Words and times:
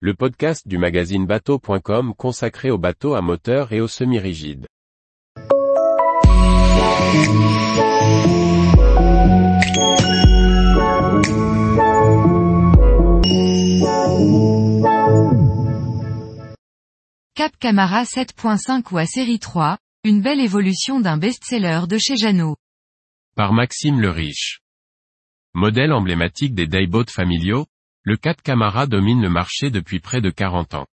le 0.00 0.12
podcast 0.12 0.68
du 0.68 0.76
magazine 0.76 1.24
bateau.com 1.24 2.12
consacré 2.14 2.70
aux 2.70 2.76
bateaux 2.76 3.14
à 3.14 3.22
moteur 3.22 3.72
et 3.72 3.80
aux 3.80 3.88
semi-rigides. 3.88 4.66
Cap 17.34 17.56
Camara 17.58 18.02
7.5 18.02 18.92
ou 18.92 18.98
à 18.98 19.06
série 19.06 19.38
3, 19.38 19.78
une 20.04 20.20
belle 20.20 20.40
évolution 20.40 21.00
d'un 21.00 21.16
best-seller 21.16 21.86
de 21.88 21.96
chez 21.96 22.18
Jeannot. 22.18 22.56
Par 23.34 23.54
Maxime 23.54 23.98
le 24.02 24.10
Riche. 24.10 24.60
Modèle 25.54 25.94
emblématique 25.94 26.54
des 26.54 26.66
dayboats 26.66 27.10
familiaux, 27.10 27.64
le 28.06 28.16
Cap 28.16 28.40
Camara 28.40 28.86
domine 28.86 29.20
le 29.20 29.28
marché 29.28 29.70
depuis 29.70 29.98
près 29.98 30.20
de 30.20 30.30
40 30.30 30.74
ans. 30.74 30.86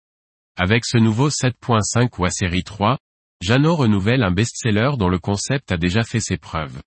Avec 0.56 0.84
ce 0.84 0.96
nouveau 0.96 1.28
7.5 1.28 2.08
ou 2.20 2.24
à 2.24 2.30
série 2.30 2.62
3, 2.62 2.98
Jeannot 3.42 3.74
renouvelle 3.74 4.22
un 4.22 4.30
best-seller 4.30 4.92
dont 4.96 5.08
le 5.08 5.18
concept 5.18 5.72
a 5.72 5.76
déjà 5.76 6.04
fait 6.04 6.20
ses 6.20 6.36
preuves. 6.36 6.80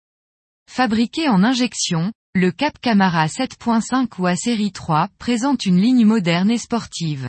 Fabriqué 0.72 1.28
en 1.28 1.44
injection, 1.44 2.14
le 2.36 2.52
Cap 2.52 2.80
Camara 2.80 3.26
7.5 3.26 4.17
ou 4.17 4.26
à 4.26 4.38
série 4.38 4.72
3 4.72 5.09
présente 5.17 5.66
une 5.66 5.81
ligne 5.81 6.05
moderne 6.05 6.50
et 6.52 6.58
sportive. 6.58 7.28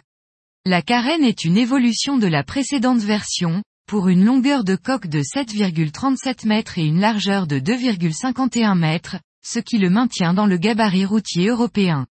La 0.64 0.80
carène 0.80 1.24
est 1.24 1.44
une 1.44 1.56
évolution 1.56 2.16
de 2.16 2.28
la 2.28 2.44
précédente 2.44 3.00
version, 3.00 3.64
pour 3.88 4.06
une 4.06 4.24
longueur 4.24 4.62
de 4.62 4.76
coque 4.76 5.08
de 5.08 5.18
7,37 5.18 6.46
mètres 6.46 6.78
et 6.78 6.84
une 6.84 7.00
largeur 7.00 7.48
de 7.48 7.58
2,51 7.58 8.78
mètres, 8.78 9.16
ce 9.44 9.58
qui 9.58 9.78
le 9.78 9.90
maintient 9.90 10.32
dans 10.32 10.46
le 10.46 10.58
gabarit 10.58 11.06
routier 11.06 11.48
européen. 11.48 12.06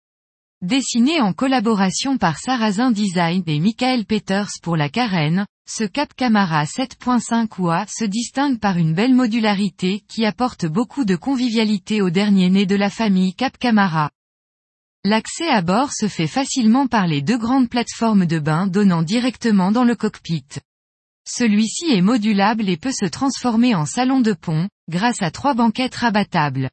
Dessiné 0.63 1.21
en 1.21 1.33
collaboration 1.33 2.19
par 2.19 2.39
Sarrazin 2.39 2.93
Design 2.93 3.43
et 3.49 3.59
Michael 3.59 4.05
Peters 4.05 4.47
pour 4.63 4.77
la 4.77 4.89
carène, 4.89 5.45
ce 5.69 5.83
Cap 5.83 6.15
Camara 6.15 6.63
7.5 6.67 7.61
OA 7.61 7.85
se 7.89 8.05
distingue 8.05 8.61
par 8.61 8.77
une 8.77 8.95
belle 8.95 9.13
modularité 9.13 10.05
qui 10.07 10.25
apporte 10.25 10.67
beaucoup 10.67 11.05
de 11.05 11.17
convivialité 11.17 12.01
au 12.01 12.11
dernier 12.11 12.49
né 12.49 12.65
de 12.65 12.77
la 12.77 12.91
famille 12.91 13.35
Cap 13.35 13.59
Camara. 13.59 14.13
L'accès 15.05 15.49
à 15.49 15.63
bord 15.63 15.93
se 15.93 16.07
fait 16.07 16.29
facilement 16.29 16.87
par 16.87 17.09
les 17.09 17.23
deux 17.23 17.39
grandes 17.39 17.69
plateformes 17.69 18.27
de 18.27 18.39
bain 18.39 18.69
donnant 18.69 19.03
directement 19.03 19.73
dans 19.73 19.85
le 19.85 19.97
cockpit. 19.97 20.47
Celui-ci 21.29 21.87
est 21.91 22.03
modulable 22.03 22.69
et 22.69 22.77
peut 22.77 22.93
se 22.93 23.07
transformer 23.07 23.75
en 23.75 23.85
salon 23.85 24.21
de 24.21 24.33
pont, 24.33 24.69
grâce 24.89 25.23
à 25.23 25.33
trois 25.33 25.55
banquettes 25.55 25.97
rabattables. 25.97 26.71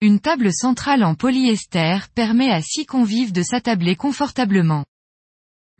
Une 0.00 0.20
table 0.20 0.52
centrale 0.52 1.02
en 1.02 1.16
polyester 1.16 1.98
permet 2.14 2.52
à 2.52 2.62
six 2.62 2.86
convives 2.86 3.32
de 3.32 3.42
s'attabler 3.42 3.96
confortablement. 3.96 4.84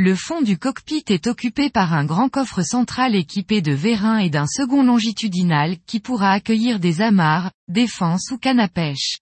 Le 0.01 0.17
fond 0.17 0.43
du 0.43 0.59
cockpit 0.59 1.05
est 1.09 1.29
occupé 1.29 1.71
par 1.71 1.93
un 1.93 2.05
grand 2.05 2.29
coffre 2.29 2.63
central 2.63 3.15
équipé 3.15 3.63
de 3.63 3.73
vérins 3.73 4.19
et 4.19 4.29
d'un 4.29 4.49
second 4.49 4.83
longitudinal 4.83 5.77
qui 5.87 6.01
pourra 6.01 6.33
accueillir 6.33 6.81
des 6.81 7.01
amarres, 7.01 7.53
défenses 7.69 8.33
ou 8.33 8.39
cannes 8.39 8.59
à 8.59 8.67
pêche. 8.67 9.19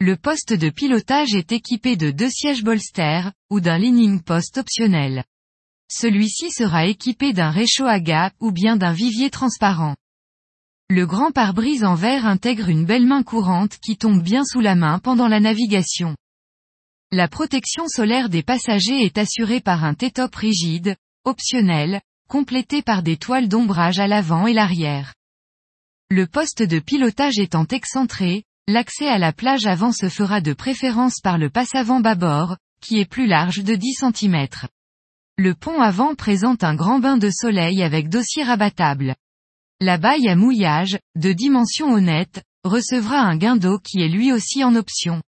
Le 0.00 0.16
poste 0.16 0.54
de 0.54 0.70
pilotage 0.70 1.34
est 1.34 1.52
équipé 1.52 1.96
de 1.96 2.10
deux 2.10 2.30
sièges 2.30 2.64
bolster, 2.64 3.30
ou 3.50 3.60
d'un 3.60 3.76
leaning 3.76 4.22
post 4.22 4.56
optionnel. 4.56 5.22
Celui-ci 5.90 6.50
sera 6.50 6.86
équipé 6.86 7.34
d'un 7.34 7.50
réchaud 7.50 7.86
à 7.86 8.00
gaz 8.00 8.30
ou 8.40 8.52
bien 8.52 8.76
d'un 8.76 8.92
vivier 8.94 9.28
transparent. 9.28 9.96
Le 10.90 11.06
grand 11.06 11.30
pare-brise 11.32 11.84
en 11.84 11.94
verre 11.94 12.26
intègre 12.26 12.68
une 12.68 12.84
belle 12.84 13.06
main 13.06 13.22
courante 13.22 13.78
qui 13.78 13.96
tombe 13.96 14.22
bien 14.22 14.44
sous 14.44 14.60
la 14.60 14.74
main 14.74 14.98
pendant 14.98 15.28
la 15.28 15.40
navigation. 15.40 16.16
La 17.12 17.28
protection 17.28 17.86
solaire 17.88 18.28
des 18.28 18.42
passagers 18.42 19.04
est 19.04 19.18
assurée 19.18 19.60
par 19.60 19.84
un 19.84 19.94
T-top 19.94 20.34
rigide, 20.34 20.96
optionnel, 21.24 22.00
complété 22.28 22.82
par 22.82 23.02
des 23.02 23.16
toiles 23.16 23.48
d'ombrage 23.48 23.98
à 23.98 24.06
l'avant 24.06 24.46
et 24.46 24.52
l'arrière. 24.52 25.14
Le 26.10 26.26
poste 26.26 26.62
de 26.62 26.78
pilotage 26.78 27.38
étant 27.38 27.66
excentré, 27.66 28.44
L'accès 28.70 29.08
à 29.08 29.16
la 29.16 29.32
plage 29.32 29.64
avant 29.64 29.92
se 29.92 30.10
fera 30.10 30.42
de 30.42 30.52
préférence 30.52 31.20
par 31.22 31.38
le 31.38 31.48
passe-avant 31.48 32.00
bâbord, 32.00 32.58
qui 32.82 32.98
est 32.98 33.06
plus 33.06 33.26
large 33.26 33.64
de 33.64 33.74
10 33.74 34.04
cm. 34.12 34.46
Le 35.38 35.54
pont 35.54 35.80
avant 35.80 36.14
présente 36.14 36.64
un 36.64 36.74
grand 36.74 36.98
bain 36.98 37.16
de 37.16 37.30
soleil 37.30 37.82
avec 37.82 38.10
dossier 38.10 38.42
rabattable. 38.42 39.14
La 39.80 39.96
baille 39.96 40.28
à 40.28 40.34
mouillage, 40.34 40.98
de 41.14 41.32
dimension 41.32 41.92
honnête, 41.92 42.42
recevra 42.64 43.20
un 43.20 43.36
gain 43.36 43.54
d'eau 43.54 43.78
qui 43.78 44.00
est 44.00 44.08
lui 44.08 44.32
aussi 44.32 44.64
en 44.64 44.74
option. 44.74 45.22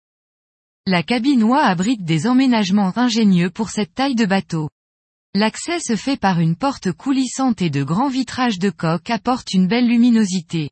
La 0.85 1.03
cabine 1.03 1.39
cabinois 1.39 1.63
abrite 1.63 2.05
des 2.05 2.27
emménagements 2.27 2.97
ingénieux 2.97 3.49
pour 3.49 3.69
cette 3.71 3.93
taille 3.93 4.15
de 4.15 4.25
bateau. 4.25 4.69
L'accès 5.35 5.81
se 5.81 5.97
fait 5.97 6.15
par 6.15 6.39
une 6.39 6.55
porte 6.55 6.93
coulissante 6.93 7.61
et 7.61 7.69
de 7.69 7.83
grands 7.83 8.07
vitrages 8.07 8.57
de 8.57 8.69
coque 8.69 9.09
apportent 9.09 9.53
une 9.53 9.67
belle 9.67 9.89
luminosité. 9.89 10.69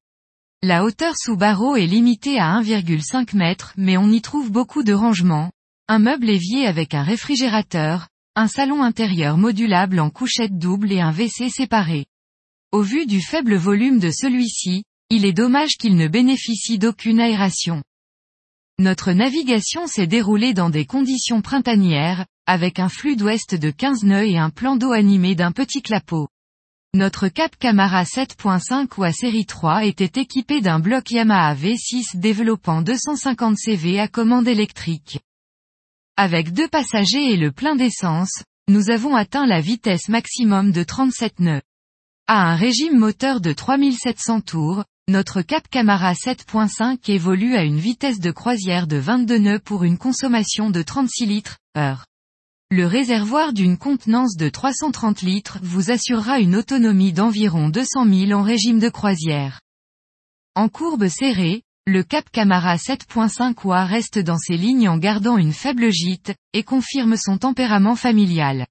La 0.63 0.85
hauteur 0.85 1.13
sous 1.17 1.35
barreau 1.35 1.75
est 1.75 1.85
limitée 1.85 2.39
à 2.39 2.57
1,5 2.61 3.35
m 3.35 3.55
mais 3.75 3.97
on 3.97 4.09
y 4.09 4.21
trouve 4.21 4.53
beaucoup 4.53 4.83
de 4.83 4.93
rangements, 4.93 5.51
un 5.89 5.99
meuble 5.99 6.29
évier 6.29 6.65
avec 6.65 6.93
un 6.93 7.03
réfrigérateur, 7.03 8.07
un 8.37 8.47
salon 8.47 8.83
intérieur 8.83 9.37
modulable 9.37 9.99
en 9.99 10.11
couchette 10.11 10.57
double 10.57 10.93
et 10.93 11.01
un 11.01 11.11
WC 11.11 11.49
séparé. 11.49 12.05
Au 12.71 12.81
vu 12.81 13.05
du 13.05 13.21
faible 13.21 13.55
volume 13.55 13.99
de 13.99 14.11
celui-ci, 14.11 14.83
il 15.09 15.25
est 15.25 15.33
dommage 15.33 15.77
qu'il 15.77 15.95
ne 15.95 16.07
bénéficie 16.07 16.77
d'aucune 16.79 17.19
aération. 17.19 17.83
Notre 18.79 19.13
navigation 19.13 19.87
s'est 19.87 20.07
déroulée 20.07 20.53
dans 20.53 20.69
des 20.69 20.85
conditions 20.85 21.41
printanières, 21.41 22.25
avec 22.45 22.79
un 22.79 22.89
flux 22.89 23.15
d'ouest 23.15 23.55
de 23.55 23.71
15 23.71 24.03
nœuds 24.03 24.27
et 24.27 24.37
un 24.37 24.49
plan 24.49 24.75
d'eau 24.75 24.91
animé 24.91 25.35
d'un 25.35 25.51
petit 25.51 25.81
clapot. 25.81 26.27
Notre 26.93 27.27
Cap 27.27 27.55
Camara 27.57 28.03
7.5 28.03 28.87
ou 28.97 29.03
à 29.03 29.11
série 29.11 29.45
3 29.45 29.85
était 29.85 30.21
équipé 30.21 30.61
d'un 30.61 30.79
bloc 30.79 31.11
Yamaha 31.11 31.53
V6 31.55 32.17
développant 32.17 32.81
250 32.81 33.57
CV 33.57 33.99
à 33.99 34.07
commande 34.07 34.47
électrique. 34.47 35.19
Avec 36.17 36.53
deux 36.53 36.69
passagers 36.69 37.33
et 37.33 37.37
le 37.37 37.51
plein 37.51 37.75
d'essence, 37.75 38.43
nous 38.69 38.89
avons 38.89 39.15
atteint 39.15 39.45
la 39.45 39.59
vitesse 39.59 40.07
maximum 40.07 40.71
de 40.71 40.83
37 40.83 41.39
nœuds. 41.41 41.61
À 42.27 42.49
un 42.49 42.55
régime 42.55 42.97
moteur 42.97 43.39
de 43.39 43.53
3700 43.53 44.41
tours, 44.41 44.83
notre 45.07 45.43
Cap 45.43 45.67
Camara 45.69 46.13
7.5 46.13 47.11
évolue 47.11 47.55
à 47.55 47.61
une 47.61 47.77
vitesse 47.77 48.19
de 48.19 48.31
croisière 48.31 48.87
de 48.87 48.97
22 48.97 49.37
nœuds 49.37 49.59
pour 49.59 49.83
une 49.83 49.99
consommation 49.99 50.71
de 50.71 50.81
36 50.81 51.27
litres, 51.27 51.59
heure. 51.77 52.07
Le 52.71 52.87
réservoir 52.87 53.53
d'une 53.53 53.77
contenance 53.77 54.37
de 54.37 54.49
330 54.49 55.21
litres 55.21 55.59
vous 55.61 55.91
assurera 55.91 56.39
une 56.39 56.55
autonomie 56.55 57.13
d'environ 57.13 57.69
200 57.69 58.07
000 58.11 58.31
en 58.31 58.41
régime 58.41 58.79
de 58.79 58.89
croisière. 58.89 59.61
En 60.55 60.67
courbe 60.67 61.07
serrée, 61.07 61.61
le 61.85 62.01
Cap 62.01 62.25
Camara 62.31 62.77
7.5 62.77 63.67
OA 63.67 63.85
reste 63.85 64.17
dans 64.17 64.39
ses 64.39 64.57
lignes 64.57 64.89
en 64.89 64.97
gardant 64.97 65.37
une 65.37 65.53
faible 65.53 65.91
gîte, 65.91 66.33
et 66.53 66.63
confirme 66.63 67.17
son 67.17 67.37
tempérament 67.37 67.95
familial. 67.95 68.65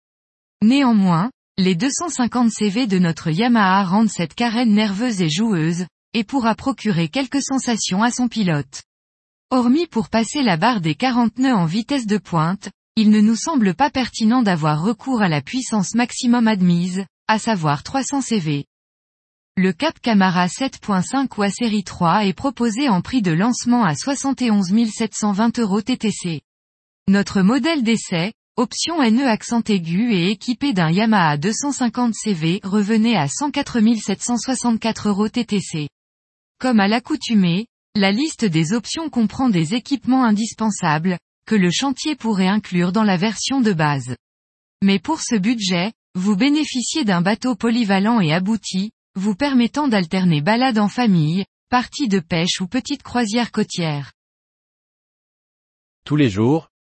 Néanmoins, 0.60 1.30
les 1.56 1.76
250 1.76 2.50
CV 2.50 2.88
de 2.88 2.98
notre 2.98 3.30
Yamaha 3.30 3.84
rendent 3.84 4.10
cette 4.10 4.34
carène 4.34 4.74
nerveuse 4.74 5.22
et 5.22 5.30
joueuse, 5.30 5.86
et 6.12 6.24
pourra 6.24 6.56
procurer 6.56 7.08
quelques 7.08 7.42
sensations 7.42 8.02
à 8.02 8.10
son 8.10 8.26
pilote. 8.26 8.82
Hormis 9.50 9.86
pour 9.86 10.08
passer 10.08 10.42
la 10.42 10.56
barre 10.56 10.80
des 10.80 10.96
40 10.96 11.38
nœuds 11.38 11.54
en 11.54 11.64
vitesse 11.64 12.06
de 12.06 12.18
pointe, 12.18 12.70
il 12.96 13.10
ne 13.10 13.20
nous 13.20 13.36
semble 13.36 13.74
pas 13.74 13.88
pertinent 13.88 14.42
d'avoir 14.42 14.82
recours 14.82 15.22
à 15.22 15.28
la 15.28 15.42
puissance 15.42 15.94
maximum 15.94 16.48
admise, 16.48 17.04
à 17.28 17.38
savoir 17.38 17.84
300 17.84 18.20
CV. 18.20 18.64
Le 19.56 19.72
Cap 19.72 20.00
Camara 20.00 20.48
7.5 20.48 21.28
ou 21.38 21.42
à 21.42 21.50
série 21.50 21.84
3 21.84 22.26
est 22.26 22.32
proposé 22.32 22.88
en 22.88 23.00
prix 23.00 23.22
de 23.22 23.30
lancement 23.30 23.84
à 23.84 23.94
71 23.94 24.72
720 24.92 25.60
euros 25.60 25.82
TTC. 25.82 26.40
Notre 27.06 27.42
modèle 27.42 27.84
d'essai, 27.84 28.32
option 28.56 29.02
NE 29.02 29.26
accent 29.26 29.62
aigu 29.68 30.12
et 30.12 30.30
équipé 30.30 30.72
d'un 30.72 30.90
Yamaha 30.90 31.36
250 31.36 32.14
CV 32.14 32.60
revenait 32.62 33.16
à 33.16 33.26
104 33.26 33.80
764 33.96 35.08
euros 35.08 35.28
TTC. 35.28 35.88
Comme 36.60 36.78
à 36.78 36.86
l'accoutumée, 36.86 37.66
la 37.96 38.12
liste 38.12 38.44
des 38.44 38.72
options 38.72 39.10
comprend 39.10 39.48
des 39.48 39.74
équipements 39.74 40.24
indispensables, 40.24 41.18
que 41.46 41.56
le 41.56 41.70
chantier 41.72 42.14
pourrait 42.14 42.46
inclure 42.46 42.92
dans 42.92 43.02
la 43.02 43.16
version 43.16 43.60
de 43.60 43.72
base. 43.72 44.16
Mais 44.82 45.00
pour 45.00 45.20
ce 45.20 45.34
budget, 45.34 45.92
vous 46.14 46.36
bénéficiez 46.36 47.04
d'un 47.04 47.22
bateau 47.22 47.56
polyvalent 47.56 48.20
et 48.20 48.32
abouti, 48.32 48.92
vous 49.16 49.34
permettant 49.34 49.88
d'alterner 49.88 50.40
balade 50.40 50.78
en 50.78 50.88
famille, 50.88 51.44
partie 51.70 52.06
de 52.06 52.20
pêche 52.20 52.60
ou 52.60 52.68
petite 52.68 53.02
croisière 53.02 53.50
côtière. 53.50 54.12
Tous 56.04 56.16
les 56.16 56.30
jours, 56.30 56.68